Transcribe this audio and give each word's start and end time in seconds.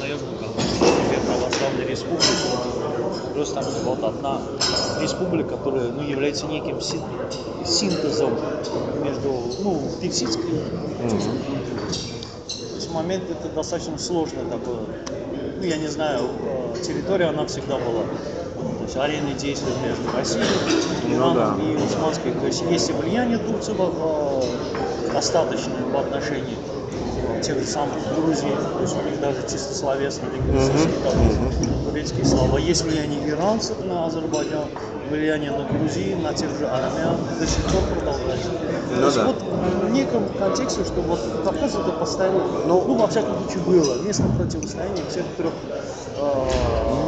ну, 0.00 0.48
бы, 0.48 1.08
две 1.08 1.18
православные 1.18 1.86
республики, 1.88 2.24
просто 3.34 3.54
там 3.56 3.64
вот 3.84 4.02
одна 4.02 4.40
республика, 5.00 5.50
которая 5.56 5.88
ну, 5.88 6.02
является 6.02 6.46
неким 6.46 6.80
син- 6.80 7.00
синтезом 7.64 8.30
между 9.04 9.28
ну, 9.62 9.80
персидской 10.00 10.54
есть 12.76 12.94
момент 12.94 13.24
это 13.30 13.54
достаточно 13.54 13.98
сложный 13.98 14.44
такой. 14.50 14.76
Ну, 15.60 15.66
я 15.66 15.76
не 15.76 15.88
знаю, 15.88 16.20
э, 16.20 16.82
территория 16.82 17.26
она 17.26 17.44
всегда 17.46 17.76
была. 17.76 18.04
То 18.78 18.84
есть 18.84 18.96
арены 18.96 19.34
действия 19.38 19.74
между 19.86 20.16
Россией, 20.16 20.44
Ну 21.08 21.16
Ираном 21.16 21.34
да. 21.34 21.56
и 21.62 21.84
Османской. 21.84 22.32
То 22.32 22.46
есть 22.46 22.62
есть 22.62 22.88
и 22.88 22.92
влияние 22.92 23.38
Турции 23.38 23.74
э, 23.78 25.12
достаточное 25.12 25.84
в 25.92 25.96
отношении 25.98 26.56
тех 27.40 27.58
же 27.58 27.66
самых 27.66 27.96
Грузий, 28.16 28.50
то 28.50 28.82
есть 28.82 28.96
у 28.96 29.02
них 29.08 29.20
даже 29.20 29.42
чисто 29.42 29.74
словесные 29.74 30.30
турецкие 31.88 32.24
слова. 32.24 32.58
Есть 32.58 32.84
влияние 32.84 33.28
иранцев 33.28 33.76
на 33.84 34.06
Азербайджан, 34.06 34.64
влияние 35.10 35.50
на 35.50 35.64
Грузию, 35.64 36.18
на 36.18 36.32
тех 36.32 36.50
же 36.58 36.66
армян, 36.66 37.16
до 37.38 37.46
сих 37.46 37.64
пор 37.64 37.82
продолжается. 37.94 38.50
Ну 38.90 38.96
То 38.96 39.04
есть 39.06 39.16
да. 39.16 39.24
вот 39.24 39.42
в 39.84 39.90
неком 39.90 40.28
контексте, 40.38 40.84
что 40.84 41.00
вот 41.02 41.20
Кавказ 41.44 41.74
это 41.74 41.92
постоянно, 41.92 42.44
Ну, 42.66 42.84
ну, 42.86 42.94
во 42.96 43.06
всяком 43.08 43.38
случае 43.40 43.62
было, 43.64 44.02
место 44.02 44.24
противостояния 44.36 45.02
всех 45.08 45.24
трех 45.36 45.52
э, 46.16 46.48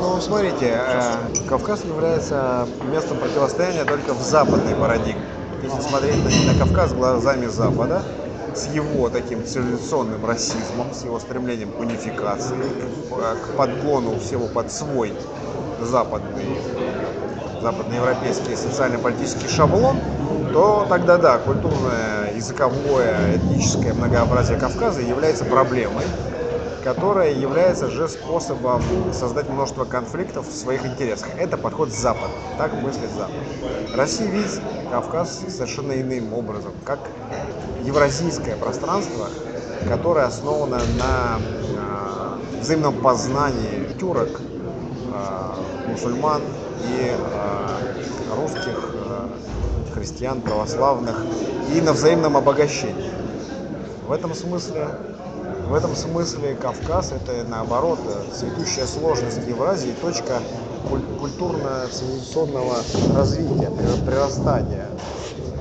Ну, 0.00 0.20
смотрите, 0.20 0.78
э, 0.78 1.48
Кавказ 1.48 1.84
является 1.84 2.66
местом 2.92 3.18
противостояния 3.18 3.84
только 3.84 4.14
в 4.14 4.22
западной 4.22 4.74
парадигме. 4.74 5.22
Если 5.62 5.80
смотреть 5.80 6.16
на 6.46 6.58
Кавказ 6.58 6.92
глазами 6.92 7.46
Запада, 7.46 8.02
с 8.54 8.68
его 8.74 9.08
таким 9.08 9.44
цивилизационным 9.44 10.24
расизмом, 10.24 10.94
с 10.94 11.04
его 11.04 11.18
стремлением 11.18 11.70
к 11.70 11.80
унификации, 11.80 12.54
к, 12.54 13.34
к 13.34 13.56
подгону 13.56 14.18
всего 14.18 14.46
под 14.46 14.70
свой 14.70 15.12
западный, 15.82 16.46
западноевропейский 17.62 18.56
социально-политический 18.56 19.48
шаблон, 19.48 19.96
то 20.52 20.86
тогда 20.88 21.16
да, 21.18 21.38
культурное, 21.38 22.32
языковое, 22.34 23.36
этническое 23.36 23.92
многообразие 23.94 24.58
Кавказа 24.58 25.00
является 25.00 25.44
проблемой, 25.44 26.04
которая 26.84 27.32
является 27.32 27.88
же 27.88 28.06
способом 28.08 28.82
создать 29.10 29.48
множество 29.48 29.86
конфликтов 29.86 30.46
в 30.46 30.54
своих 30.54 30.84
интересах. 30.84 31.30
Это 31.38 31.56
подход 31.56 31.88
Запада. 31.88 32.34
Так 32.58 32.74
мыслит 32.74 33.10
Запад. 33.16 33.34
Россия 33.96 34.28
видит 34.28 34.60
Кавказ 34.90 35.40
совершенно 35.48 35.98
иным 35.98 36.34
образом, 36.34 36.72
как 36.84 36.98
евразийское 37.84 38.56
пространство, 38.56 39.28
которое 39.88 40.26
основано 40.26 40.78
на 40.98 41.38
э, 41.38 42.60
взаимном 42.60 43.00
познании 43.00 43.88
тюрок, 43.98 44.40
э, 44.42 45.88
мусульман 45.88 46.42
и 46.42 47.12
э, 47.16 48.36
русских, 48.36 48.90
христиан, 49.94 50.42
православных, 50.42 51.24
и 51.74 51.80
на 51.80 51.94
взаимном 51.94 52.36
обогащении. 52.36 53.10
В 54.06 54.12
этом 54.12 54.34
смысле 54.34 54.88
в 55.68 55.74
этом 55.74 55.94
смысле 55.94 56.54
Кавказ 56.54 57.12
это 57.12 57.44
наоборот 57.48 57.98
цветущая 58.32 58.86
сложность 58.86 59.46
Евразии, 59.46 59.92
точка 60.00 60.40
куль- 60.88 61.00
культурно-цивилизационного 61.18 62.76
развития, 63.16 63.70
при- 63.70 64.04
прирастания 64.04 64.86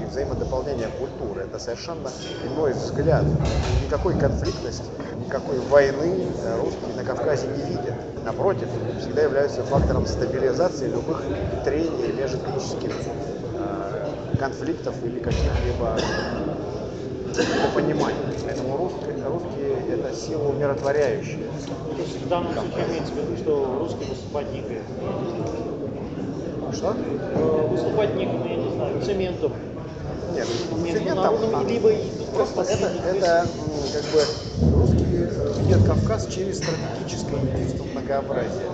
и 0.00 0.04
взаимодополнения 0.04 0.88
культуры. 0.88 1.42
Это 1.42 1.58
совершенно 1.58 2.10
иной 2.44 2.72
взгляд. 2.72 3.24
Никакой 3.82 4.14
конфликтности, 4.18 4.84
никакой 5.16 5.58
войны 5.58 6.26
русские 6.58 6.94
на 6.94 7.02
Кавказе 7.02 7.46
не 7.48 7.62
видят. 7.62 7.94
Напротив, 8.24 8.68
всегда 9.00 9.22
являются 9.22 9.62
фактором 9.64 10.06
стабилизации 10.06 10.88
любых 10.88 11.22
трений 11.64 12.12
межэтнических 12.12 12.92
э, 13.58 14.36
конфликтов 14.38 14.94
или 15.04 15.18
каких-либо 15.20 15.96
по 17.44 17.80
пониманию. 17.80 18.22
Поэтому 18.44 18.76
русские, 18.76 19.24
русские 19.24 19.76
это 19.92 20.14
сила 20.14 20.48
умиротворяющая. 20.48 21.38
То 21.96 22.02
есть 22.02 22.22
в 22.22 22.28
данном 22.28 22.52
случае 22.52 22.86
имеется 22.88 23.12
в 23.12 23.16
виду, 23.16 23.36
что 23.36 23.76
русский 23.80 24.04
выступать 24.04 24.52
некое. 24.52 24.82
Что? 26.72 26.94
Э, 26.96 27.66
Выступать 27.70 28.14
неким, 28.14 28.44
я 28.46 28.56
не 28.56 28.70
знаю, 28.74 29.02
цементом. 29.02 29.52
Нет, 30.34 30.46
цементом, 30.46 30.84
Международным, 30.84 31.56
а, 31.56 31.64
либо 31.64 31.90
просто 32.34 32.60
это, 32.62 32.86
это 33.08 33.46
как 33.92 34.04
бы 34.12 34.76
русские 34.76 35.30
э, 35.30 35.52
видят 35.60 35.84
Кавказ 35.86 36.26
через 36.26 36.58
стратегическое 36.58 37.40
единство 37.40 37.84
многообразия. 37.84 38.68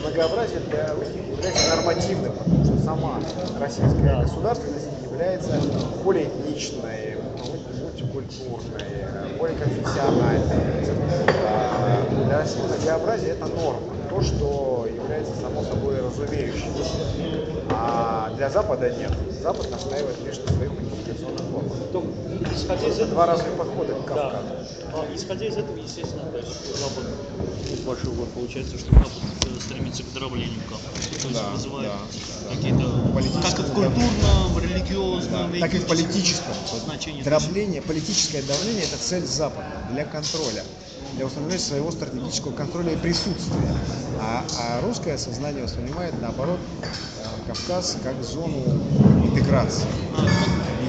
Многообразие 0.00 0.60
для 0.68 0.94
русских 0.94 1.28
является 1.28 1.76
нормативным, 1.76 2.32
потому 2.32 2.64
что 2.64 2.78
сама 2.84 3.20
российская 3.60 4.22
государственность 4.22 4.88
является 5.10 5.52
полиэтничной, 6.08 7.16
мульти- 7.36 7.82
мультикультурной, 7.82 9.36
поликонфессиональной. 9.38 10.88
А 11.46 12.24
Для 12.26 12.38
России 12.38 12.60
многообразие 12.62 13.30
это 13.32 13.46
норма, 13.46 13.80
то, 14.08 14.22
что 14.22 14.86
является 14.90 15.34
само 15.36 15.62
собой 15.64 16.00
разумеющимся. 16.00 16.90
А 17.70 18.32
для 18.36 18.48
Запада 18.48 18.88
нет. 18.88 19.12
Запад 19.42 19.70
настаивает 19.70 20.16
лишь 20.24 20.38
на 20.38 20.52
своих 20.54 20.70
унификационных 20.72 21.42
формах. 21.42 21.76
Исходя 22.54 22.86
из 22.86 22.94
Это 22.94 23.02
этого, 23.02 23.10
два 23.10 23.26
разных 23.26 23.52
подхода 23.58 23.92
к 23.92 24.08
да. 24.08 24.14
Кавказу. 24.14 24.48
А, 24.94 25.14
исходя 25.14 25.46
из 25.46 25.56
этого, 25.58 25.76
естественно, 25.76 26.22
то 26.32 26.38
есть 26.38 26.78
Запад, 26.78 27.04
ну, 27.78 27.84
большой 27.86 28.12
год 28.12 28.32
получается, 28.32 28.78
что 28.78 28.92
Запад 28.92 29.12
э, 29.46 29.60
стремится 29.60 30.02
к 30.02 30.12
дроблению 30.12 30.60
Кавказа. 30.68 31.08
То 31.08 31.28
есть 31.28 31.34
Да, 31.34 31.50
вызывает 31.50 31.90
да, 31.90 32.54
какие-то, 32.54 33.40
как 33.42 33.58
и 33.58 33.62
в 33.62 33.72
культурном, 33.72 34.58
религиозном, 34.58 35.60
Так 35.60 35.74
и 35.74 35.78
в 35.78 35.86
политическом. 35.86 36.54
есть 37.06 37.24
Дробление, 37.24 37.82
политическое 37.82 38.42
давление– 38.42 38.84
это 38.84 38.96
цель 38.98 39.24
Запада 39.26 39.68
для 39.90 40.04
контроля, 40.04 40.64
для 41.14 41.26
установления 41.26 41.62
своего 41.62 41.90
стратегического 41.90 42.52
контроля 42.52 42.92
и 42.92 42.96
присутствия. 42.96 43.74
А, 44.20 44.44
а 44.58 44.80
русское 44.82 45.16
сознание 45.18 45.62
воспринимает, 45.64 46.20
наоборот, 46.20 46.58
э, 46.82 46.86
Кавказ 47.46 47.96
как 48.02 48.22
зону 48.22 48.62
интеграции, 49.24 49.86
а, 50.16 50.22
ну. 50.22 50.28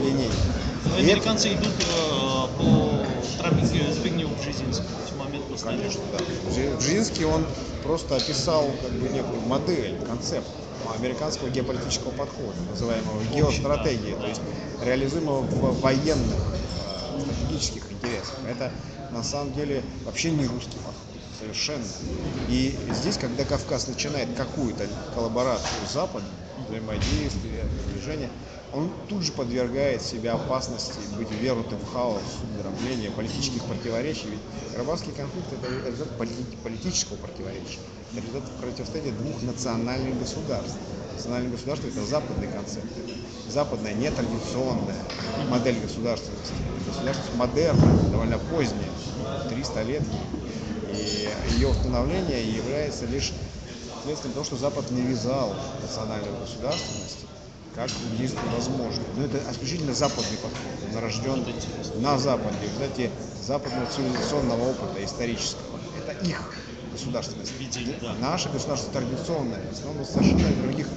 Ну, 0.02 0.98
И 0.98 1.02
это- 1.04 1.12
Американцы 1.12 1.54
идут 1.54 1.68
э, 1.68 2.58
по 2.58 3.06
тропинке 3.38 3.94
Збигнева 3.94 4.32
Бжезинского. 4.42 4.88
Конечно, 5.64 6.02
да. 6.12 6.20
Бжезинский, 6.78 7.26
он 7.26 7.46
просто 7.84 8.16
описал 8.16 8.66
как 8.82 8.92
бы 8.92 9.10
некую 9.10 9.42
модель, 9.42 10.00
концепт 10.06 10.48
американского 10.96 11.50
геополитического 11.50 12.12
подхода, 12.12 12.60
называемого 12.70 13.24
геостратегии, 13.26 14.14
то 14.16 14.28
есть 14.28 14.42
реализуемого 14.82 15.42
в 15.42 15.82
военных 15.82 16.38
э, 16.38 17.20
стратегических 17.20 17.92
интересах. 17.92 18.36
Это 18.48 18.72
на 19.12 19.24
самом 19.24 19.54
деле 19.54 19.84
вообще 20.06 20.32
не 20.32 20.46
русский 20.46 20.78
подход. 20.78 20.96
Совершенно. 21.40 21.84
И 22.48 22.78
здесь, 22.90 23.18
когда 23.18 23.44
Кавказ 23.46 23.88
начинает 23.88 24.36
какую-то 24.36 24.88
коллаборацию 25.14 25.86
с 25.86 25.94
Западом, 25.94 26.30
взаимодействие, 26.68 27.66
движение, 27.88 28.30
он 28.72 28.92
тут 29.08 29.24
же 29.24 29.32
подвергает 29.32 30.02
себя 30.02 30.34
опасности 30.34 31.00
быть 31.18 31.32
ввернутым 31.32 31.80
в 31.80 31.86
хаос, 31.86 32.22
дробление, 32.44 33.10
политических 33.12 33.66
противоречий. 33.66 34.30
Ведь 34.30 34.72
Карабахский 34.72 35.12
конфликт– 35.12 35.52
это 35.54 35.90
результат 35.90 36.18
полити- 36.18 36.58
политического 36.64 37.18
противоречия. 37.18 37.80
Это 38.12 38.22
результат 38.22 38.44
противостояния 38.60 39.12
двух 39.12 39.42
национальных 39.42 40.20
государств. 40.20 40.78
Национальное 41.16 41.52
государство– 41.52 41.88
это 41.90 42.06
западный 42.06 42.48
концепт, 42.48 42.86
западная 43.50 43.94
нетрадиционная 43.94 45.04
модель 45.50 45.80
государственности. 45.80 46.54
Государственность 46.86 47.36
модерна, 47.36 47.98
довольно 48.12 48.38
поздняя, 48.38 48.90
300 49.50 49.84
лет. 49.84 50.04
И 50.94 51.30
ее 51.56 51.70
установление 51.70 52.56
является 52.56 53.06
лишь 53.08 53.34
следствием 54.04 54.34
того, 54.34 54.46
что 54.46 54.58
Запад 54.58 54.92
не 54.92 55.02
вязал 55.02 55.54
национальную 55.82 56.36
государственность 56.40 57.26
как 57.76 57.90
единственно 58.14 58.52
возможно. 58.56 59.04
Но 59.16 59.26
это 59.26 59.40
исключительно 59.52 59.94
западный 59.94 60.38
подход. 60.38 60.74
Он 60.92 60.98
рожден 61.00 61.46
на 61.96 62.18
Западе, 62.18 62.56
в 62.58 62.64
результате 62.64 63.12
западного 63.46 63.86
цивилизационного 63.88 64.70
опыта 64.70 65.04
исторического. 65.04 65.80
Это 65.98 66.26
их 66.26 66.54
государственность. 66.92 67.54
Видели, 67.60 67.96
да. 68.02 68.14
Наше 68.16 68.50
государство 68.50 68.92
традиционное, 68.92 69.62
основано 69.72 70.06
совершенно 70.06 70.64
других 70.64 70.88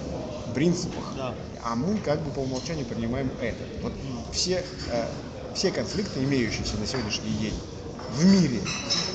принципах. 0.54 1.04
Да. 1.16 1.34
А 1.64 1.74
мы 1.74 1.98
как 1.98 2.20
бы 2.22 2.30
по 2.30 2.40
умолчанию 2.40 2.86
принимаем 2.86 3.30
это. 3.40 3.64
Вот 3.82 3.92
все, 4.32 4.64
э, 4.90 5.06
все 5.54 5.70
конфликты, 5.70 6.22
имеющиеся 6.22 6.76
на 6.76 6.86
сегодняшний 6.86 7.32
день 7.40 7.54
в 8.16 8.24
мире, 8.24 8.60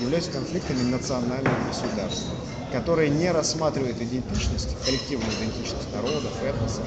являются 0.01 0.31
конфликтами 0.31 0.81
национальных 0.83 1.53
государств, 1.67 2.25
которые 2.71 3.09
не 3.09 3.31
рассматривают 3.31 4.01
идентичность, 4.01 4.75
коллективную 4.85 5.31
идентичность 5.39 5.93
народов, 5.93 6.31
этносов, 6.43 6.85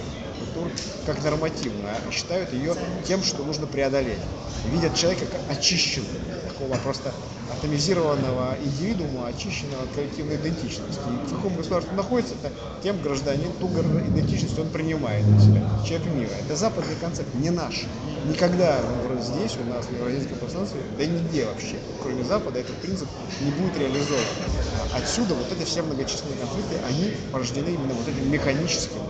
культур 0.50 0.70
как 1.06 1.22
нормативную, 1.24 1.88
а 1.88 2.12
считают 2.12 2.52
ее 2.52 2.74
тем, 3.06 3.22
что 3.22 3.44
нужно 3.44 3.66
преодолеть. 3.66 4.18
Видят 4.72 4.94
человека 4.94 5.26
как 5.26 5.56
очищенного, 5.56 6.10
такого 6.48 6.76
просто 6.78 7.12
атомизированного 7.50 8.56
индивидуума, 8.62 9.28
очищенного 9.28 9.84
от 9.84 9.90
коллективной 9.94 10.36
идентичности. 10.36 11.00
И 11.08 11.26
в 11.26 11.34
каком 11.34 11.56
государстве 11.56 11.96
находится, 11.96 12.34
это 12.42 12.52
тем 12.82 13.00
гражданин, 13.02 13.50
ту 13.58 13.68
идентичность 13.68 14.58
он 14.58 14.68
принимает 14.68 15.26
на 15.26 15.40
себя. 15.40 15.62
Человек 15.86 16.06
мира. 16.14 16.30
Это 16.44 16.56
западный 16.56 16.94
концепт, 17.00 17.34
не 17.34 17.50
наш. 17.50 17.84
Никогда 18.26 18.78
здесь, 19.20 19.56
у 19.56 19.64
нас, 19.68 19.86
в 19.86 19.92
евразийском 19.92 20.38
пространстве, 20.38 20.80
да 20.96 21.04
и 21.04 21.08
нигде 21.08 21.46
вообще, 21.46 21.76
кроме 22.02 22.22
Запада, 22.24 22.60
этот 22.60 22.76
принцип 22.76 23.08
не 23.40 23.50
будет 23.50 23.76
реализован. 23.78 24.20
Отсюда 24.94 25.34
вот 25.34 25.50
эти 25.50 25.64
все 25.64 25.82
многочисленные 25.82 26.36
конфликты, 26.38 26.76
они 26.88 27.14
порождены 27.32 27.68
именно 27.68 27.94
вот 27.94 28.06
этим 28.06 28.30
механическим 28.30 29.00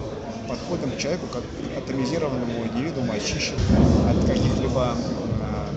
подходом 0.51 0.91
к 0.91 0.99
человеку 0.99 1.27
как 1.33 1.43
к 1.43 1.79
атомизированному 1.79 2.67
индивидууму, 2.67 3.13
очищенному 3.13 4.11
от 4.11 4.27
каких-либо 4.27 4.97
а, 5.41 5.69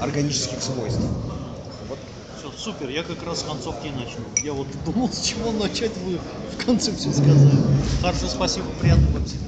органических 0.00 0.62
свойств. 0.62 1.02
Вот 1.86 1.98
Все, 2.38 2.50
супер, 2.56 2.88
я 2.88 3.02
как 3.02 3.22
раз 3.24 3.40
с 3.40 3.42
концовки 3.42 3.88
и 3.88 3.90
начал. 3.90 4.20
Я 4.42 4.54
вот 4.54 4.68
думал, 4.86 5.10
с 5.10 5.20
чего 5.20 5.52
начать, 5.52 5.92
вы 5.98 6.18
в 6.56 6.64
конце 6.64 6.92
все 6.92 7.12
сказали. 7.12 7.58
Хорошо, 8.00 8.28
спасибо, 8.28 8.66
приятного 8.80 9.22
всего. 9.26 9.44